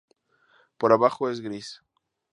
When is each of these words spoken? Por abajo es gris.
Por 0.79 0.93
abajo 0.93 1.29
es 1.29 1.41
gris. 1.41 1.83